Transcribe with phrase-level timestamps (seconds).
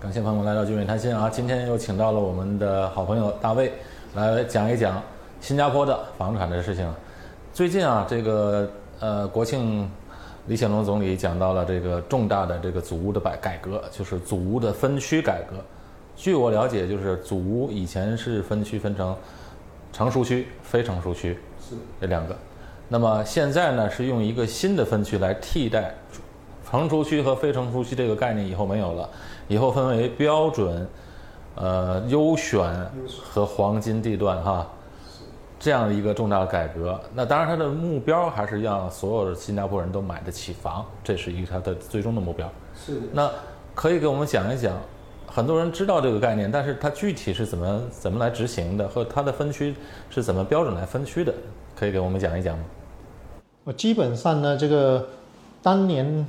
[0.00, 1.28] 感谢朋友们来到聚美谈心啊！
[1.28, 3.72] 今天又请到了我们的好朋友大卫，
[4.14, 5.02] 来讲一讲
[5.40, 6.88] 新加坡的房产的事情。
[7.52, 9.90] 最近啊，这个呃国庆，
[10.46, 15.56] 李显龙总理讲到了这个重大的这个祖屋的改改革，就是祖屋的分区改革。
[16.14, 19.16] 据我了解，就是祖屋以前是分区分成
[19.92, 21.36] 成熟区、非成熟区
[21.68, 22.36] 是这两个，
[22.86, 25.92] 那么现在呢是用一个新的分区来替代
[26.70, 29.08] 成熟区和非成熟区这个概念以后没有了，
[29.46, 30.86] 以后分为标准、
[31.54, 32.68] 呃优选
[33.22, 34.66] 和黄金地段哈，
[35.58, 37.00] 这样的一个重大的改革。
[37.14, 42.46] 那当然，它的目标还是让所有的新加坡人都买得起房，这是一个它的最终的目标。
[42.74, 43.30] 是的那
[43.74, 44.76] 可以给我们讲一讲，
[45.26, 49.74] 很多人知道这个概念，但是它具体是怎么怎么来执行的，和它的分区
[50.10, 51.32] 是怎么标准来分区的，
[51.74, 52.64] 可以给我们讲一讲吗？
[53.64, 55.08] 我，基本上呢，这个
[55.62, 56.26] 当年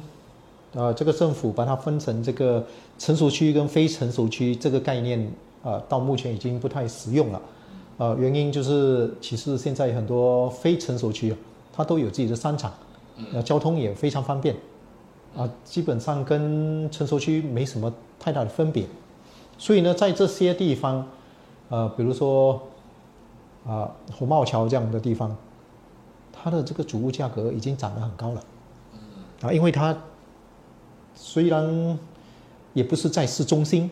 [0.74, 2.66] 呃，这个政府把它分成这个
[2.98, 5.32] 成熟区跟非成熟区这个概念，
[5.64, 7.42] 呃，到目前已经不太实用了。
[7.98, 11.38] 呃，原因就是其实现在很多非成熟区啊，
[11.74, 12.72] 它都有自己的商场，
[13.34, 14.56] 呃，交通也非常方便，
[15.36, 18.86] 啊、基本上跟成熟区没什么太大的分别。
[19.58, 21.06] 所以呢，在这些地方，
[21.70, 22.62] 呃，比如说
[23.68, 25.36] 啊、红帽桥这样的地方，
[26.32, 28.44] 它的这个主物价格已经涨得很高了，
[29.42, 29.96] 啊，因为它
[31.22, 32.00] 虽然
[32.74, 33.92] 也不是在市中心，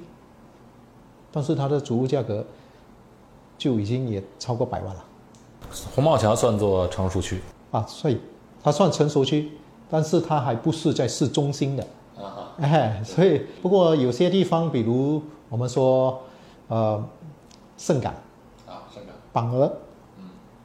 [1.29, 2.43] 但是它的主屋价格
[3.57, 5.03] 就已经也超过百万了。
[5.93, 7.41] 红帽桥算作成熟区？
[7.71, 8.17] 啊，所以
[8.63, 9.51] 它算成熟区，
[9.89, 11.85] 但是它还不是在市中心的，
[12.17, 16.19] 啊哎，所以不过有些地方，比如我们说
[16.69, 17.03] 呃
[17.77, 18.13] 盛港、
[18.65, 19.71] 啊，盛港榜鹅，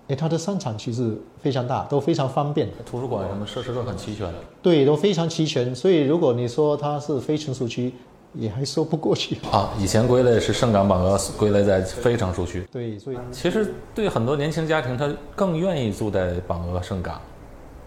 [0.08, 2.68] 哎，它的商场其实非常大，都非常方便。
[2.84, 4.32] 图书馆什么设施都很齐全。
[4.60, 7.94] 对，都非常齐全，所以如果你说它是非成熟区，
[8.34, 9.38] 也还说不过去。
[9.52, 12.66] 啊，以前归类是盛港榜鹅归类在非成熟区。
[12.72, 17.20] 对，所以其实对很多年轻家庭，他更愿意住在榜鹅盛港，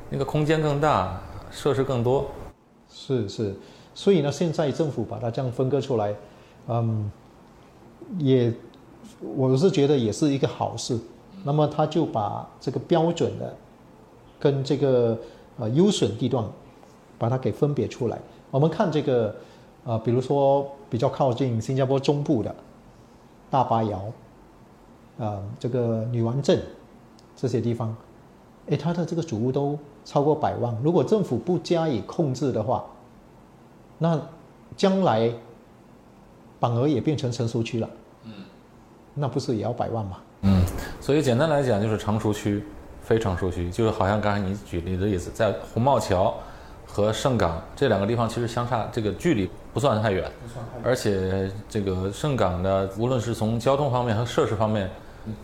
[0.10, 1.22] 那个空间更大，
[1.52, 2.26] 设施更多。
[2.90, 3.54] 是是，
[3.94, 6.16] 所以呢，现在政府把它这样分割出来，
[6.70, 7.12] 嗯，
[8.20, 8.54] 也
[9.36, 10.98] 我是觉得也是一个好事。
[11.48, 13.54] 那么他就把这个标准的
[14.40, 15.16] 跟这个
[15.60, 16.44] 呃优选地段，
[17.20, 18.18] 把它给分别出来。
[18.50, 19.36] 我们看这个
[19.84, 22.54] 呃，比如说比较靠近新加坡中部的
[23.52, 24.02] 大巴窑，
[25.20, 26.60] 呃，这个女王镇
[27.36, 27.96] 这些地方，
[28.66, 30.76] 诶，它的这个主屋都超过百万。
[30.84, 32.84] 如果政府不加以控制的话，
[34.00, 34.20] 那
[34.76, 35.32] 将来
[36.60, 37.88] 反而也变成成熟区了，
[38.24, 38.34] 嗯，
[39.14, 40.18] 那不是也要百万吗？
[40.42, 40.64] 嗯，
[41.06, 42.64] 所以简单来讲就是成熟区、
[43.04, 46.34] 非成熟区，就是好像刚才你举例的例子，在红帽桥
[46.84, 54.90] 和盛港这两个地方其实相差这个距离不算太远，不算而且这个盛港的，无论是从交通方面和设施方面，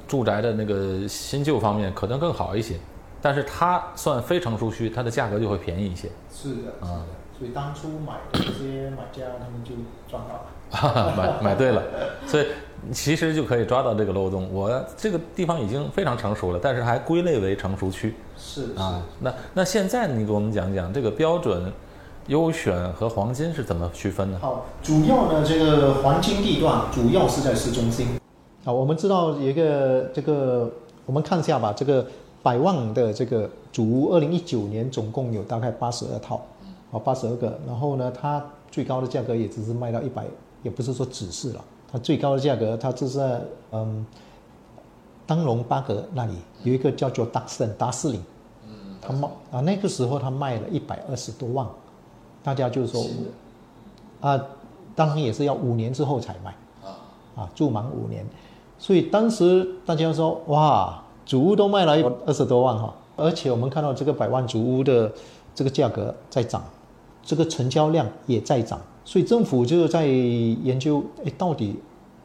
[0.07, 2.75] 住宅的那个新旧方面可能更好一些，
[3.21, 6.09] 但是它算非成熟区，它的价格就会便宜一些。
[6.33, 7.05] 是的，是的
[7.41, 9.71] 所以当初买的这些买家他们就
[10.07, 10.41] 赚到了。
[11.17, 11.81] 买买对了，
[12.27, 12.45] 所以
[12.93, 14.47] 其实就可以抓到这个漏洞。
[14.53, 19.01] 我这个地方已经非常成熟了，但是还归类为成熟区是啊。
[19.19, 21.73] 那那现在你给我们讲讲这个标准、
[22.27, 24.37] 优选和黄金是怎么区分的？
[24.37, 28.19] 好，主要呢，这个黄金地段主要是在市中心。
[28.63, 30.71] 好，我们知道有一个这个，
[31.07, 32.05] 我们看一下吧，这个
[32.41, 36.39] 百万的这个主屋，二零一九年总共有大概八十二套，
[36.91, 37.57] 好，八十二个。
[37.65, 40.25] 然后呢，它最高的价格也只是卖到一百，
[40.61, 43.41] 也不是说只是了，它最高的价格，它就是在
[43.71, 44.05] 嗯，
[45.25, 48.21] 当龙巴格那里有一个叫做达森达斯林，
[49.01, 51.65] 他卖啊那个时候他卖了一百二十多万，
[52.43, 53.05] 大家就说
[54.19, 54.39] 啊，
[54.93, 56.53] 当然也是要五年之后才卖
[57.35, 58.25] 啊，住满五年，
[58.77, 61.93] 所以当时大家说哇，主屋都卖了
[62.25, 65.09] 二十多万哈，而且我们看到这个百万主屋的
[65.55, 66.61] 这个价格在涨，
[67.23, 71.75] 这个成交量也在涨，所以政府就在研究，哎，到底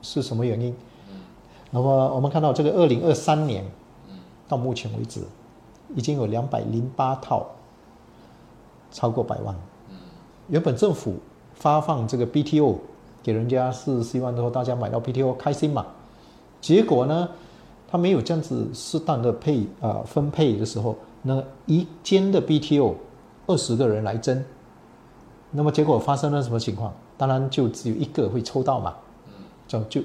[0.02, 0.75] 是什么原因？
[1.70, 3.64] 那么我们看到这个二零二三年
[4.48, 5.20] 到目前为止，
[5.94, 7.46] 已经有两百零八套
[8.90, 9.54] 超过百万。
[10.48, 11.14] 原本政府
[11.54, 12.76] 发放这个 BTO
[13.22, 15.84] 给人家是希望说大家买到 BTO 开心嘛，
[16.60, 17.28] 结果呢，
[17.88, 22.94] 他没有这样子适当的配啊、呃分配的时候，那一间的 BTO
[23.48, 24.44] 二十个人来争，
[25.56, 26.93] 那么结果发生了什么情况？
[27.17, 28.94] 当然就只有一个会抽到嘛，
[29.67, 30.03] 就就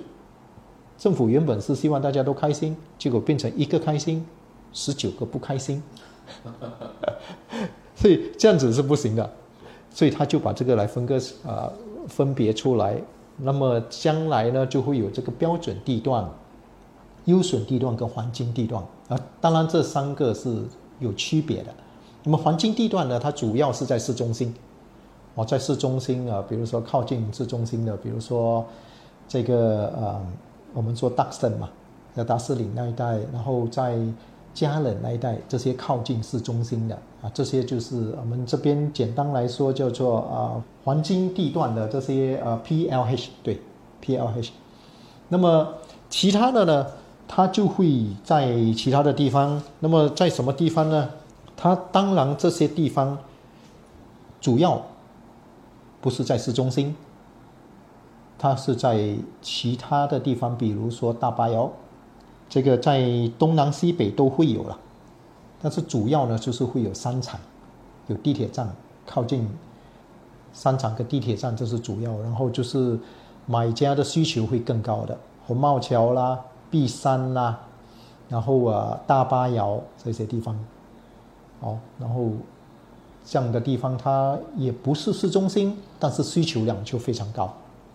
[0.98, 4.26] 政府原本是希望大家都开心，结果变成一个开心，
[4.72, 5.84] 十九个不开心，
[7.96, 9.30] 所以这样子是不行的，
[9.90, 11.70] 所以他就把这个来分割啊、
[12.08, 12.96] 分别出来，
[13.38, 16.26] 那么将来呢就会有这个标准地段、
[17.26, 19.20] 优损地段跟黄金地段啊。
[19.42, 20.64] 当然这三个是
[21.00, 21.74] 有区别的。
[22.24, 24.54] 那么黄金地段呢，它主要是在市中心，
[25.36, 28.66] 哦，在市中心啊，比如说靠近市中心的，比如说
[29.28, 30.22] 这个呃，
[30.74, 31.70] 我们说达森嘛，
[32.14, 33.98] 在达斯岭那一带，然后在
[34.54, 43.62] 加冷那一带，这些靠近市中心的啊，这些就是我们这边简单来说叫做啊黄金地段的这些呃 PLH 对
[44.04, 44.50] PLH。
[45.30, 45.66] 那么
[46.10, 46.86] 其他的呢，
[47.26, 49.62] 它就会在其他的地方。
[49.80, 51.10] 那么在什么地方呢？
[51.56, 53.18] 它当然这些地方
[54.42, 54.82] 主要
[56.02, 56.96] 不是在市中心，
[58.38, 61.72] 它是在其他的地方，比如说大巴窑，
[62.50, 63.02] 这个在
[63.38, 64.78] 东南西北都会有了。
[65.62, 67.40] 但是主要呢，就是会有商场，
[68.08, 68.68] 有地铁站，
[69.06, 69.48] 靠近
[70.54, 72.20] 商场跟地铁站这是主要。
[72.22, 73.00] 然后就是
[73.46, 75.16] 买家的需求会更高的，
[75.46, 76.40] 红帽桥啦、
[76.72, 77.60] 碧山啦，
[78.28, 80.58] 然后啊大巴窑这些地方。
[81.60, 82.32] 哦，然后
[83.24, 87.54] 这样的地方它也不是市中心，但是需求量就非常高，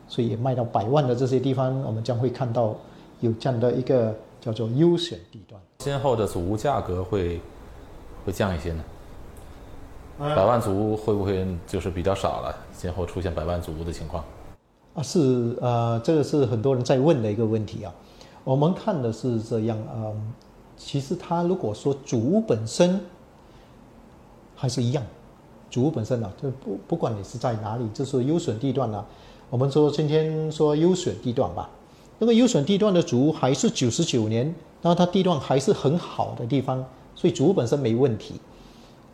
[0.09, 2.75] 所以也卖到百万的这些地方，我们将会看到
[3.21, 5.61] 有这样的一个叫做优选地段。
[5.79, 7.41] 今后的祖屋价格会
[8.25, 8.85] 会降一些呢？
[10.19, 12.57] 百万祖屋会不会就是比较少了？
[12.77, 14.25] 今后出现百万祖屋的情况？
[14.95, 17.93] 啊，是呃，这个是很多人在问的一个问题啊。
[18.45, 20.33] 我们看的是这样，嗯，
[20.77, 23.01] 其实它如果说主屋本身。
[24.59, 25.05] 还是一样，
[25.77, 29.05] 主屋本身呢，就不不管你是在哪里，就是优选地段呢。
[29.51, 31.69] 我们说今天说优选地段吧，
[32.19, 34.47] 那个优选地段的主屋还是九十九年，
[34.81, 36.83] 然后它地段还是很好的地方，
[37.15, 38.41] 所以主屋本身没问题。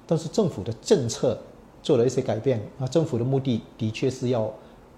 [0.07, 1.37] 但是政府的政策
[1.83, 4.49] 做了一些改变啊，政府的目的的确是要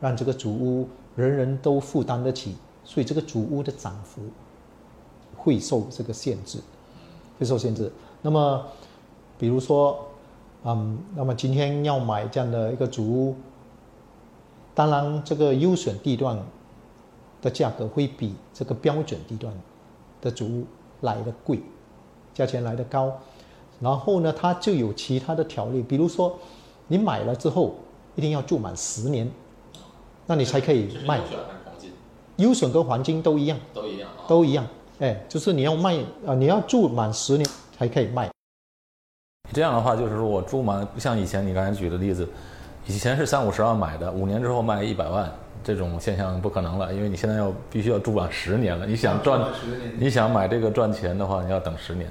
[0.00, 0.86] 让这个主屋
[1.16, 4.20] 人人都负担得起，所以这个主屋的涨幅
[5.34, 6.58] 会受这个限制，
[7.38, 7.90] 会受限制。
[8.20, 8.62] 那么
[9.38, 10.06] 比如说。
[10.64, 13.36] 嗯，那么今天要买这样的一个主屋，
[14.74, 16.38] 当然这个优选地段
[17.42, 19.52] 的价格会比这个标准地段
[20.22, 20.64] 的主屋
[21.02, 21.60] 来的贵，
[22.32, 23.12] 价钱来的高。
[23.78, 26.34] 然后呢，它就有其他的条例，比如说
[26.88, 27.74] 你买了之后
[28.16, 29.30] 一定要住满十年，
[30.26, 31.20] 那你才可以卖。
[32.36, 34.66] 优选跟黄金都一样，都一样，都一样。
[34.98, 35.96] 哎，就是你要卖
[36.26, 38.33] 啊，你要住满十年才可以卖。
[39.52, 42.28] 这样的话，就是说我住满，不像以前你刚才举的例子，
[42.86, 45.30] 以前是三五十万买的，五年之后卖一百万，
[45.62, 48.86] 这种现象不可能了，因为你现在要必须要住满十年了。
[48.86, 49.40] 你想赚，
[49.98, 52.10] 你想买这个赚钱的话，你要等十年。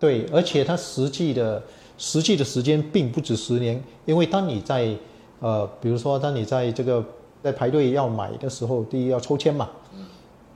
[0.00, 1.62] 对，而且它实际的
[1.98, 4.92] 实际的时间并不止十年，因为当你在
[5.40, 7.04] 呃，比如说当你在这个
[7.42, 9.68] 在排队要买的时候，第一要抽签嘛，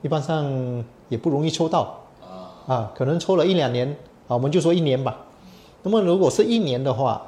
[0.01, 3.87] 一般上也不容易抽到啊啊，可能抽了一两年
[4.27, 5.15] 啊，我们就说一年吧。
[5.83, 7.21] 那么如果是一年的话，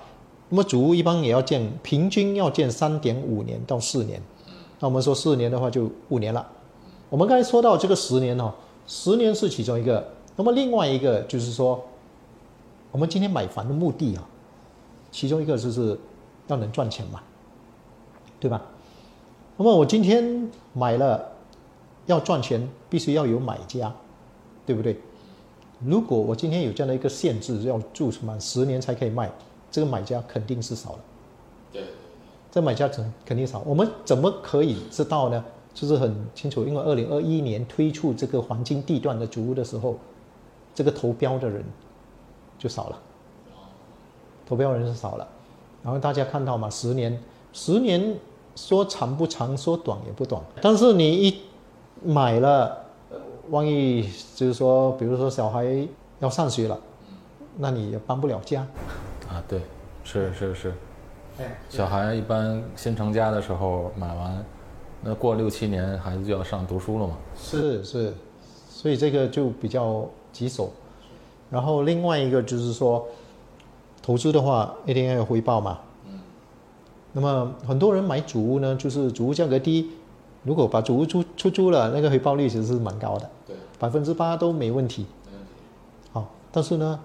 [0.50, 4.22] 那么主屋一般也要建，平均要建三点五年到四年。
[4.80, 6.46] 那我们说四年的话就五年了。
[7.10, 8.54] 我们刚才说到这个十年哦，
[8.86, 10.06] 十年是其中一个。
[10.36, 11.84] 那么另外一个就是说，
[12.92, 14.24] 我们今天买房的目的啊，
[15.12, 15.98] 其中一个就是
[16.48, 17.22] 要能赚钱嘛，
[18.40, 18.62] 对吧？
[19.58, 21.32] 那么我今天买了，
[22.08, 23.94] 要赚钱必须要有买家，
[24.66, 25.00] 对不对？
[25.86, 29.30] 如果我今天有这样的一个限制，要住满十年才可以卖，
[29.70, 31.00] 这个买家肯定是少了。
[31.72, 31.84] 对，
[32.52, 33.62] 这买家肯肯定少。
[33.66, 35.44] 我们怎么可以知道呢？
[35.74, 39.98] 就是很清楚，因为二零二一年推出这个黄金地段的主屋的时候，
[40.76, 41.64] 这个投标的人
[42.60, 43.00] 就少了，
[44.46, 45.28] 投标人是少了。
[45.84, 47.20] 然后大家看到嘛，十年，
[47.52, 48.16] 十年
[48.56, 50.42] 说长不长，说短也不短。
[50.62, 51.42] 但是你一
[52.04, 52.83] 买了。
[53.54, 54.02] 万一
[54.36, 55.64] 就是说，比如说小孩
[56.20, 56.80] 要上学了，
[57.56, 58.62] 那你也搬不了家。
[59.30, 59.62] 啊，对，
[60.04, 60.74] 是是是。
[61.38, 64.44] 哎，小孩一般新成家的时候买完，
[65.04, 67.16] 那过六七年孩子就要上读书了嘛。
[67.38, 68.12] 是是，
[68.68, 70.72] 所以这个就比较棘手。
[71.52, 73.06] 然后另外一个就是说，
[74.02, 75.78] 投资的话一定要有回报嘛。
[76.08, 76.20] 嗯。
[77.12, 79.92] 那么很多人买主屋呢，就是主屋价格低。
[80.44, 85.06] 如果把主屋出出租了，那个回报率其实是蛮高的，对，百分之八都没问题。
[85.26, 85.52] 没问题。
[86.12, 87.00] 好，但是呢，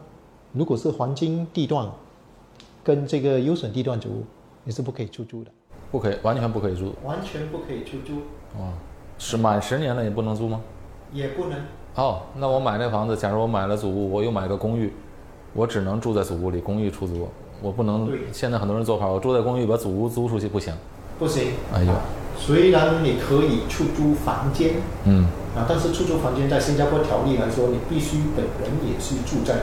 [0.52, 1.88] 如果是黄金地段，
[2.82, 4.24] 跟这个优选地段主屋，
[4.64, 5.50] 你是不可以出租的。
[5.90, 6.92] 不可以，完全不可以租。
[7.04, 8.14] 完全不可以出租。
[8.58, 8.72] 哦，
[9.18, 10.60] 是满十年了也不能租吗？
[11.12, 11.58] 也不能。
[11.94, 14.92] 哦，那我买那房子，假如我买了祖屋，我又买个公寓，
[15.54, 17.28] 我只能住在祖屋里，公寓出租，
[17.62, 18.10] 我不能。
[18.32, 20.74] 现在很多人做法，我住在公寓，把祖屋租出去不行。
[21.18, 21.52] 不行。
[21.72, 21.92] 哎呦。
[22.38, 29.54] 虽然你可以出租房间，嗯，啊，但是出租房间在新加坡条例来说，你必须本人也是住在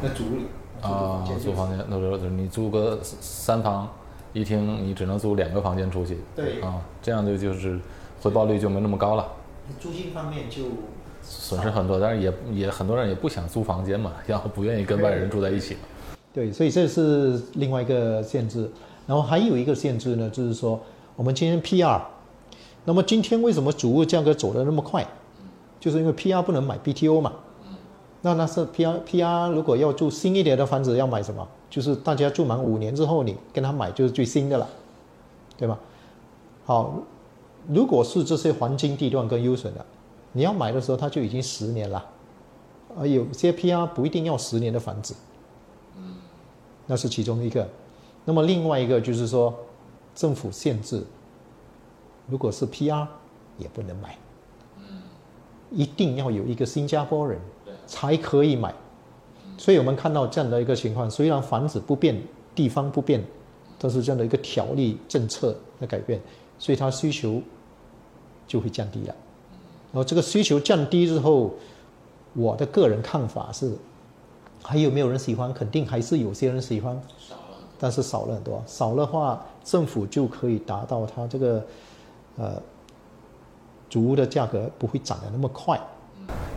[0.00, 0.46] 那组里。
[0.80, 3.88] 啊，租房间，那就是你租个三房
[4.32, 6.18] 一厅，你只能租两个房间出去。
[6.36, 7.78] 对啊，这样就就是
[8.22, 9.26] 回报率就没那么高了。
[9.80, 10.62] 租金方面就
[11.20, 15.76] 损失很多，但是也也很多人也不想租房间嘛， 然后不愿意跟外人住在一起。
[16.32, 18.70] 对，所以这是另外一个限制。
[19.06, 20.80] 然后还有一个限制呢，就是说
[21.18, 22.00] 我们今天 PR，
[22.84, 25.04] 那么今天为什么主物价格走的那么快？
[25.80, 27.32] 就是因为 PR 不能买 BTO 嘛。
[28.22, 31.44] 那那是 PR PR 如果要住新一点的房子要买什么？
[31.68, 34.68] 就是大家住满五年之后，你跟他买就是最新的了，
[35.56, 35.76] 对吧？
[36.64, 36.94] 好，
[37.66, 39.84] 如果是这些黄金地段跟优损的，
[40.30, 42.06] 你要买的时候它就已经十年了，
[42.96, 45.16] 而有些 PR 不一定要十年的房子，
[46.86, 47.68] 那是其中一个。
[48.24, 49.52] 那么另外一个就是说，
[50.18, 51.00] 政府限制，
[52.26, 53.06] 如果是 PR
[53.56, 54.18] 也不能买，
[55.70, 57.38] 一定要有一个新加坡人
[57.86, 58.74] 才可以买。
[59.56, 62.20] 所以我们看到这样的一个情况，虽然房子不变，
[62.52, 63.24] 地方不变，
[63.78, 66.20] 但是这样的一个条例政策的改变，
[66.58, 67.40] 所以它需求
[68.44, 69.14] 就会降低了。
[69.92, 71.54] 然后这个需求降低之后，
[72.34, 73.72] 我的个人看法是，
[74.64, 75.54] 还有没有人喜欢？
[75.54, 77.00] 肯定还是有些人喜欢，
[77.78, 78.60] 但是少了很多。
[78.66, 81.62] 少了话，政府就可以达到它这个
[82.38, 82.62] 呃，
[83.90, 85.78] 主屋的价格不会涨得那么快。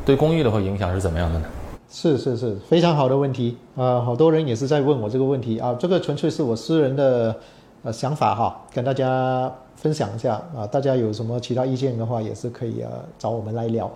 [0.06, 1.46] 对公寓的话影响是怎么样的呢？
[1.89, 7.36] 是是是，非常好的问题啊、好多人也是在问我这个问题啊，这个纯粹是我私人的
[7.84, 13.91] 呃想法哈，跟大家分享一下啊，大家有什么其他意见的话，也是可以呃找我们来聊。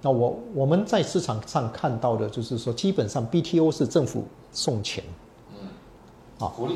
[0.00, 5.02] 那我我们在市场上看到的就是说，基本上 BTO 是政府送钱，
[5.50, 5.68] 嗯
[6.38, 6.74] 啊福利。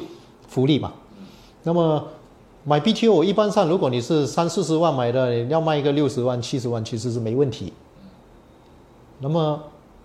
[0.49, 0.93] 福利嘛。
[1.67, 2.07] 那么
[2.63, 7.73] 买 BTO 一般上，如果你是三四十万买的，你要卖一个六十万、七十万，其实是没问题。
[9.19, 9.61] 那么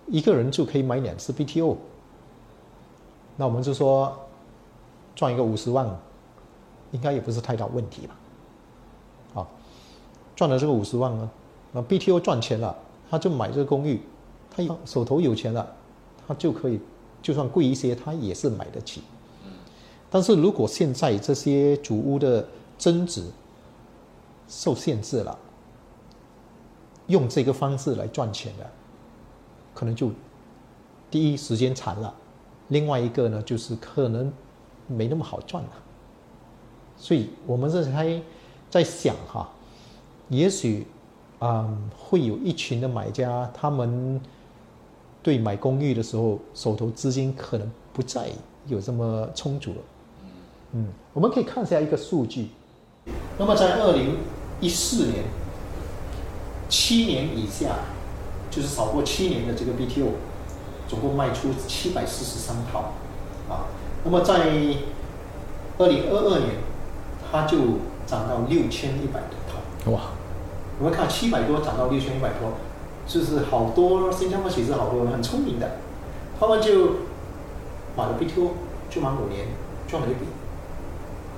[0.08, 1.76] 一个人就可以买两次 BTO，
[3.36, 4.12] 那我们就说
[5.14, 5.88] 赚一个五十万，
[6.90, 9.40] 应该也不是太大问题吧？
[9.40, 9.46] 啊，
[10.34, 11.30] 赚了这个五十万呢，
[11.70, 12.76] 那 BTO 赚钱了，
[13.08, 14.00] 他就买这个公寓，
[14.50, 15.64] 他手头有钱了，
[16.26, 16.80] 他就可以，
[17.22, 19.00] 就算贵一些，他也是买得起。
[20.12, 23.24] 但是如果现在这些主屋的增值
[24.46, 25.38] 受限制了，
[27.06, 28.70] 用这个方式来赚钱的，
[29.72, 30.10] 可能就
[31.10, 32.14] 第一时间长了，
[32.68, 34.30] 另外一个呢就是可能
[34.86, 35.70] 没那么好赚了。
[36.94, 38.20] 所以我们这还
[38.68, 39.48] 在想哈，
[40.28, 40.86] 也许
[41.38, 44.20] 啊、嗯会有一群的买家，他们
[45.22, 48.28] 对买公寓的时候手头资金可能不再
[48.66, 49.80] 有这么充足了。
[50.72, 52.48] 嗯，我们可以看一下一个数据。
[53.38, 54.16] 那么在二零
[54.60, 55.24] 一四年，
[56.68, 57.70] 七年以下，
[58.50, 60.08] 就是少过七年的这个 BTO，
[60.88, 62.92] 总共卖出七百四十三套，
[63.52, 63.66] 啊，
[64.04, 64.34] 那么在
[65.78, 66.50] 二零二二年，
[67.30, 67.58] 它就
[68.06, 69.90] 涨到六千一百多套。
[69.90, 70.12] 哇，
[70.78, 72.52] 我们看七百多涨到六千一百多，
[73.06, 75.78] 就是好多新加坡其实好多人很聪明的，
[76.38, 76.92] 他们就
[77.96, 78.48] 买了 BTO，
[78.88, 79.48] 就满五年
[79.88, 80.26] 赚了一笔，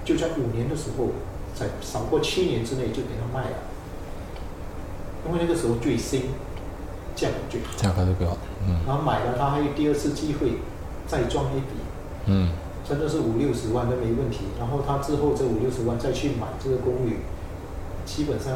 [0.04, 1.08] 就在五年的时候，
[1.54, 3.56] 在少过七年之内就给他卖了，
[5.26, 6.30] 因为那个时候最新，
[7.16, 8.36] 价格最好，价格最高。
[8.66, 10.58] 嗯然后买了他还有第二次机会
[11.06, 11.76] 再赚一笔，
[12.26, 12.50] 嗯，
[12.88, 14.46] 真的是五六十万都没问题。
[14.58, 17.20] 然后他之后这五六十万再去买这个公寓，
[18.04, 18.52] 基本上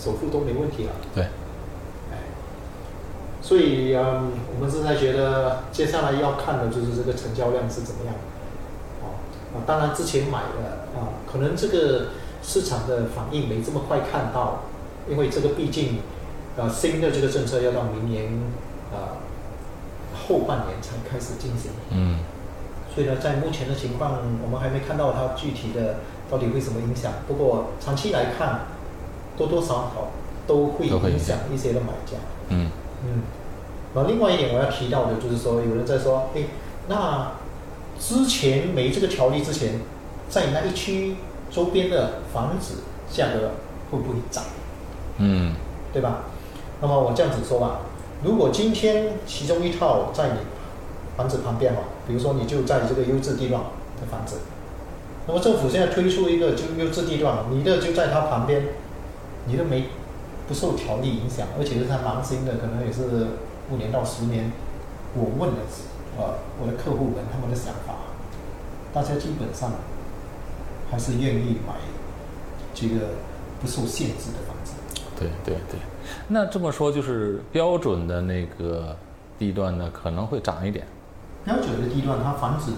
[0.00, 0.92] 首付都没问题了。
[1.14, 1.24] 对，
[2.10, 2.18] 哎，
[3.40, 8.14] 所以嗯，我们是在觉得接下来要看的就是这个成交量是怎么样。
[9.54, 12.06] 哦，啊，当然之前买的啊，可能这个
[12.42, 14.64] 市场的反应没这么快看到，
[15.08, 15.98] 因为这个毕竟
[16.56, 18.26] 呃新的这个政策要到明年
[18.92, 19.20] 啊
[20.28, 21.70] 后半年才开始进行。
[21.90, 22.20] 嗯
[22.94, 25.96] 所以呢，在目前的情况，我们还没看到它具体的
[26.30, 27.10] 到底会什么影响。
[27.26, 28.66] 不过长期来看，
[29.34, 30.10] 多多少少
[30.46, 32.18] 都会影响响一些的买家。
[32.50, 32.68] 嗯
[33.02, 33.22] 嗯，
[33.94, 36.42] 然后另外一点我要提到的就是说，有人在说，哎，
[36.86, 37.32] 那
[38.02, 39.78] 之前没这个条例之前，
[40.28, 41.14] 在你那一区
[41.52, 43.52] 周边的房子价格
[43.90, 44.42] 会不会涨？
[45.18, 45.54] 嗯
[45.92, 46.24] 对吧？
[46.80, 47.82] 那么我这样子说吧，
[48.24, 50.34] 如果今天其中一套在你
[51.16, 53.62] 房子旁边嘛，比如说你就在这个优质地段
[54.00, 54.38] 的房子，
[55.28, 58.64] 那么政府现在推出一个就优质地段，你的就在它旁边，
[59.46, 59.84] 你的没
[60.48, 63.28] 不受条例影响，而且是它蛮新的，可能也是
[63.70, 64.50] 五年到十年。
[65.14, 65.56] 我问了
[66.16, 67.91] 呃我的客户们他们的想法，
[68.92, 69.70] 大家基本上
[70.90, 71.74] 还是愿意买
[72.74, 73.10] 这个
[73.60, 74.72] 不受限制的房子。
[75.18, 75.78] 对对对，
[76.28, 78.96] 那这么说就是标准的那个
[79.38, 80.86] 地段呢，可能会涨一点。
[81.44, 82.72] 标准的地段，它房子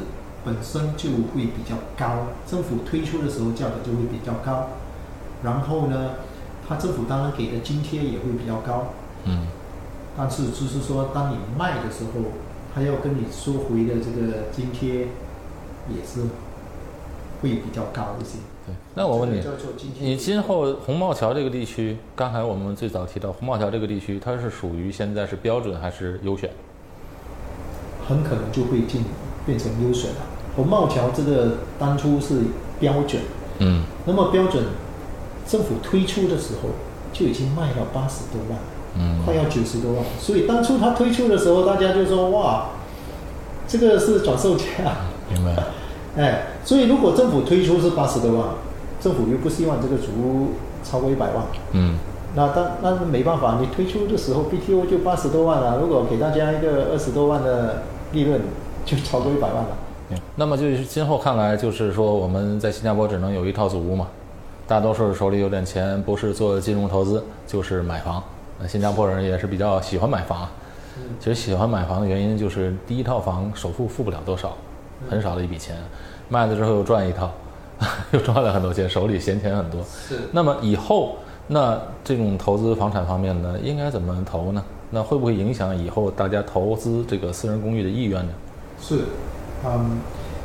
[0.44, 4.68] 本身就会比较高，政府推出的时候价格就会比较高。
[5.42, 6.10] 然后呢，
[6.68, 8.84] 它政府当然给的津贴也会比较高。
[9.24, 9.46] 嗯，
[10.16, 12.30] 但是就是说，当你卖的时候，
[12.74, 15.08] 他要跟你收回的这个津贴
[15.88, 16.22] 也是
[17.40, 18.38] 会比较高一些。
[18.66, 18.74] 对。
[18.94, 19.42] 那我问你
[20.00, 26.50] 你今后红帽桥这个地区，刚才我们最早提到红帽桥这个地区，它是属于现在是标准还是优选？
[28.06, 29.04] 很可能就会进
[29.46, 30.16] 变成优选了。
[30.56, 32.42] 红帽桥这个当初是
[32.78, 33.22] 标准，
[33.58, 34.64] 嗯那么标准
[35.46, 36.70] 政府推出的时候
[37.12, 38.58] 就已经卖了八十多万。
[38.96, 42.68] 嗯快要九十多万，所以当初他推出的时候，大家就说哇，
[43.66, 44.64] 这个是转售价，
[45.30, 45.62] 明白。
[46.16, 48.48] 哎，所以如果政府推出是八十多万，
[49.00, 50.48] 政府又不希望这个租屋
[50.82, 51.98] 超过一百万，嗯
[52.36, 58.40] 那当那没办法，你推出的时候 BTO 就八十多万了，如果给大家一个二十多万的利润，
[58.84, 59.68] 就超过一百万了。
[60.10, 64.08] 嗯那么就是今后看来，就是说我们在新加坡只能有一套祖屋嘛，
[64.66, 68.22] 大多数手里有点钱，不是做金融投资，就是买房。
[68.60, 70.48] 那新加坡人也是比较喜欢买房，
[71.18, 74.56] 其实喜欢买房的原因就是第一套房首付付不了多少，
[75.08, 75.76] 很少的一笔钱，
[76.28, 77.30] 卖了之后又赚一套，
[78.12, 79.80] 又赚了很多钱，手里闲钱很多。
[79.82, 81.16] 是那么以后
[81.48, 84.64] 那这种投资房产方面呢，应该怎么投呢？
[84.90, 88.32] 那会不会影响以后大家投资这个私人公寓的意愿呢？
[88.80, 89.00] 是，
[89.64, 89.98] 嗯，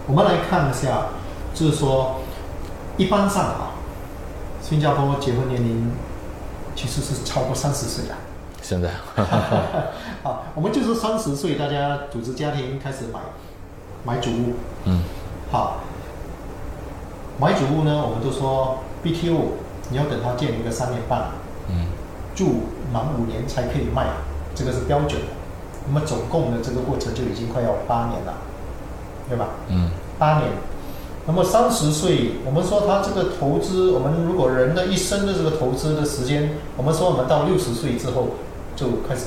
[0.08, 1.08] 我们来看一下，
[1.54, 2.16] 就是说，
[2.98, 3.72] 一般上啊，
[4.62, 5.92] 新加坡结婚年龄
[6.76, 8.16] 其实是超过三十岁的。
[8.62, 8.90] 现在，
[10.24, 13.20] 啊，我们就是三十岁，大家组织家庭开始买
[14.06, 14.54] 买主屋。
[14.86, 15.02] 嗯
[15.52, 15.80] 好，
[17.40, 19.38] 买主屋呢，我们都说 BTO，
[19.90, 21.32] 你要等它建一个三年半，
[21.70, 21.88] 嗯
[22.36, 22.62] 住
[22.94, 24.08] 满五年才可以卖，
[24.56, 25.28] 这个是标准的。
[25.88, 28.34] 那么总共的这个过程就已经快要八年了，
[29.28, 29.48] 对吧？
[29.70, 30.52] 嗯八年。
[31.26, 38.30] 那么三十岁，我们说他这个投资，我们如果人的一生的这个投资的时间，我们说我们到六十岁之后
[38.76, 39.26] 就开始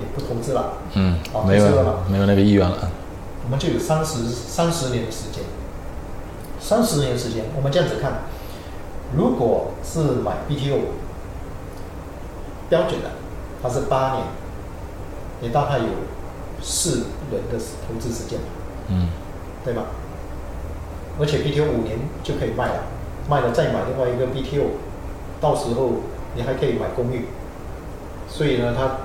[0.00, 2.90] 也不投资了，嗯哦，没有了没有那个意愿了。
[3.44, 5.42] 我们就有三十三十年的时间。
[6.60, 8.22] 三十年时间，我们这样子看，
[9.16, 10.78] 如果是买 BTO
[12.68, 13.10] 标准的，
[13.60, 14.26] 它是八年，
[15.40, 15.86] 你大概有
[16.62, 18.38] 四轮的投资时间，
[18.88, 19.08] 嗯
[19.64, 19.82] 对吧？
[21.18, 22.84] 而且 BTO 五年就可以卖了，
[23.28, 24.66] 卖了再买另外一个 BTO，
[25.40, 25.90] 到时候
[26.36, 27.26] 你还可以买公寓。
[28.28, 28.98] 所以呢，它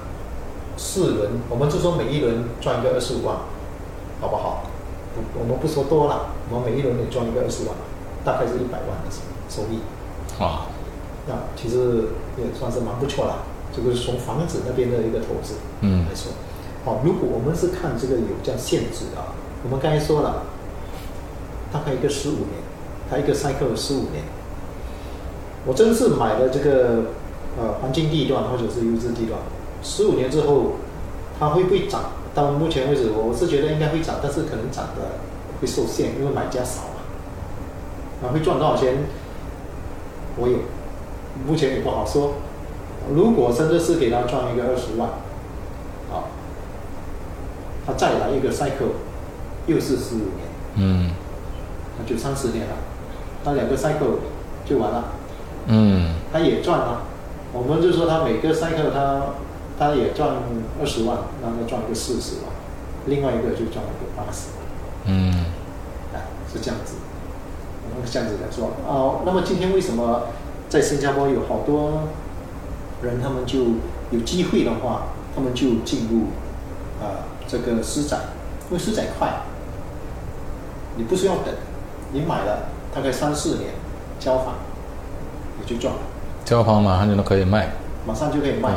[0.78, 3.38] 四轮，我们就说每一轮赚一个二十五万，
[4.20, 4.64] 好不好？
[5.16, 7.76] 不，我们不说多了，我们每一轮也赚一个二十万，
[8.24, 9.12] 大概是一百万的
[9.50, 9.80] 收益。
[10.42, 10.68] 啊
[11.28, 13.44] 那其实也算是蛮不错了。
[13.76, 16.32] 这个是从房子那边的一个投资嗯来说。
[16.86, 20.44] 好，如果我们是看这个有这样限制的啊，我们刚才说了，
[21.72, 22.64] 大概一个十五年，
[23.10, 24.24] 它一个 cycle 十五年。
[25.66, 27.12] 我真是买了这个
[27.60, 29.38] 呃黄金地段或者是优质地段，
[29.84, 30.78] 十五年之后
[31.38, 32.04] 它会不会涨？
[32.38, 35.18] 到目前为止，我是觉得应该会涨，但是可能涨的
[35.60, 37.02] 会受限，因为买家少嘛。
[38.22, 38.94] 啊，会赚多少钱？
[40.36, 40.60] 我有，
[41.48, 42.34] 目前也不好说。
[43.12, 45.10] 如果真的是给他赚一个二十万，
[46.12, 46.30] 啊，
[47.88, 48.94] 他再来一个 cycle，
[49.66, 50.46] 又是十五年，
[50.76, 51.10] 嗯
[51.98, 52.76] 那就三十年了，
[53.46, 54.20] 那两个 cycle
[54.64, 55.06] 就完了，
[55.66, 57.02] 嗯他也赚了。
[57.52, 59.22] 我们就说他每个 cycle 他
[59.78, 60.36] 他也赚
[60.80, 62.46] 二十万，那他赚个四十万，
[63.06, 64.66] 另外一个就赚了个八十万。
[65.06, 65.46] 嗯
[66.14, 66.18] 啊，
[66.52, 66.96] 是这样子，
[67.94, 69.22] 我们这样子来说啊。
[69.26, 70.28] 那么今天为什么
[70.68, 72.08] 在新加坡有好多
[73.02, 73.60] 人，他们就
[74.12, 76.28] 有机会的话，他们就进入
[77.00, 78.18] 啊这个私宅，
[78.70, 79.42] 因为私宅快，
[80.96, 81.54] 你不需要等，
[82.12, 83.72] 你买了大概三四年
[84.20, 84.56] 交房，
[85.60, 86.00] 你就赚了，
[86.44, 87.70] 交房马上就能可以卖。
[88.06, 88.72] 马上就可以卖。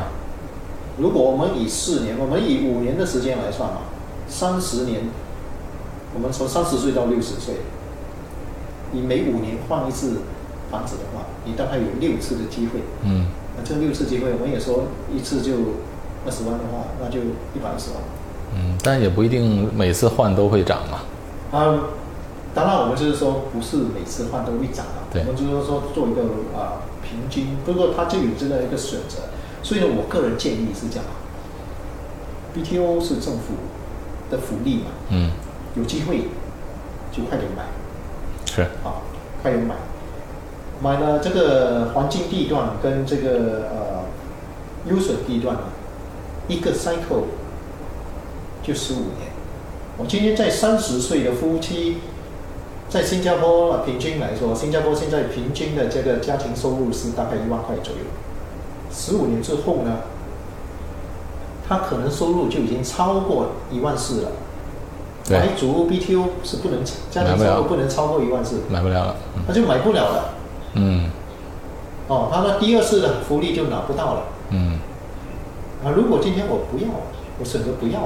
[1.00, 3.78] 如果我们以四年，我们以五年的时间来算嘛，
[4.28, 5.00] 三十年，
[6.14, 7.54] 我们从三十岁到六十岁，
[8.92, 10.18] 你每五年换一次
[10.70, 12.80] 房子的话，你大概有六次的机会。
[13.02, 15.52] 嗯那这六次机会，我们也说一次就
[16.26, 18.00] 二十万的话，那就一百二十万。
[18.54, 21.00] 嗯，但也不一定每次换都会涨嘛。
[21.50, 21.90] 啊，
[22.54, 26.22] 当然我们就是说不是每次换都会涨啊，对我们就是说做一个
[26.54, 29.16] 啊、平均，不过它就有这样一个选择。
[29.62, 31.04] 所以呢，我个人建议是这样
[32.54, 33.54] ，BTO 是政府
[34.30, 35.30] 的福利嘛，嗯，
[35.76, 36.28] 有机会
[37.12, 37.64] 就快点买
[38.46, 38.62] 是。
[38.84, 39.02] 啊，
[39.42, 39.74] 快点买。
[40.82, 44.04] 买了这个环境地段跟这个呃
[44.88, 45.64] 优损地段啊，
[46.48, 47.24] 一个 cycle
[48.62, 49.30] 就十五年。
[49.98, 51.98] 我今天在三十岁的夫妻，
[52.88, 58.00] 在新加坡平均来说，新加坡现在平均的这个家庭收入是大概一万块左右。
[58.92, 59.98] 十五年之后呢，
[61.68, 64.28] 他可能收入就已经超过一万四了。
[65.28, 69.16] 对买足 BTO 是不能家庭收入不能超过一万四，买不了了。
[69.46, 70.34] 他就买不了了。
[70.74, 71.10] 嗯
[72.08, 74.22] 哦，他的第二次的福利就拿不到了。
[74.50, 74.78] 嗯
[75.84, 76.88] 啊，如果今天我不要，
[77.38, 78.00] 我选择不要，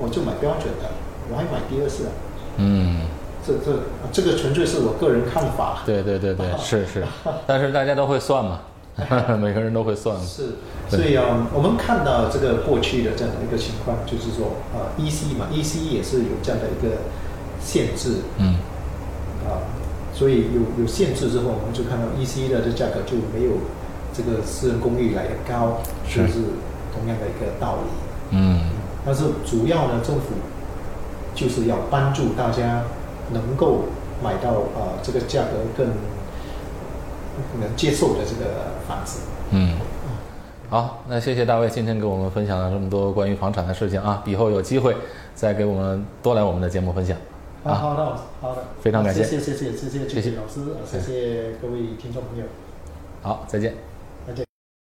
[0.00, 0.90] 我就买标准的，
[1.30, 2.10] 我还买第二次啊。
[2.56, 3.02] 嗯，
[3.46, 3.78] 这这
[4.10, 5.82] 这个纯粹是我个人看法。
[5.86, 7.04] 对对对对， 是是，
[7.46, 8.60] 但是大家都会算嘛，
[9.40, 10.16] 每个人都会算。
[10.16, 10.22] 嘛。
[10.24, 10.54] 是，
[10.90, 10.98] 对。
[10.98, 17.02] 所以啊，我们看到这个过去的这样的一个情况，就是说，呃，EC 嘛，EC 也是有这样的一个
[17.60, 18.22] 限制。
[18.38, 18.56] 嗯。
[19.44, 19.60] 啊，
[20.14, 23.52] 所以有有限制之后，我们就看到 EC 的这价格就没有
[24.12, 26.20] 这个私人公寓来的高，是。
[26.20, 26.34] 就是
[26.94, 28.36] 同样的一个道理。
[28.38, 28.60] 嗯。
[29.04, 30.38] 但是主要呢，政府
[31.34, 32.84] 就是要帮助大家
[33.32, 33.86] 能够
[34.22, 35.88] 买到呃这个价格更
[37.60, 39.20] 能接受的这个房子。
[39.50, 39.76] 嗯。
[40.70, 44.96] 好，那谢谢大卫今天给我们分享了这么多关于房产的事情啊，以后有机会
[45.34, 47.16] 再给我们多来我们的节目分享。
[47.62, 48.04] 啊，好的，
[48.40, 52.44] 好的，非常感谢谢谢，谢谢，谢谢，谢谢谢谢老师，啊谢谢各位听众朋友。
[53.22, 53.93] 好，再见。